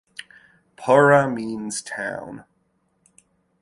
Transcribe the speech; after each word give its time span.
Pura 0.77 1.29
means 1.29 1.79
town. 1.83 2.45